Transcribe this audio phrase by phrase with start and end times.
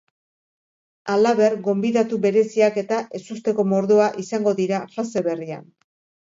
[1.15, 5.71] Halaber, gonbidatu bereziak eta ezusteko mordoa izango dira fase berrian.